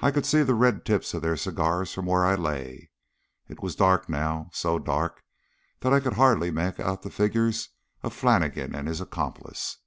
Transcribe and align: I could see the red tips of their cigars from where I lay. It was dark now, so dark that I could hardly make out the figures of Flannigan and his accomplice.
I 0.00 0.10
could 0.10 0.26
see 0.26 0.42
the 0.42 0.56
red 0.56 0.84
tips 0.84 1.14
of 1.14 1.22
their 1.22 1.36
cigars 1.36 1.94
from 1.94 2.06
where 2.06 2.26
I 2.26 2.34
lay. 2.34 2.90
It 3.46 3.62
was 3.62 3.76
dark 3.76 4.08
now, 4.08 4.50
so 4.52 4.80
dark 4.80 5.22
that 5.82 5.92
I 5.92 6.00
could 6.00 6.14
hardly 6.14 6.50
make 6.50 6.80
out 6.80 7.02
the 7.02 7.10
figures 7.10 7.68
of 8.02 8.12
Flannigan 8.12 8.74
and 8.74 8.88
his 8.88 9.00
accomplice. 9.00 9.78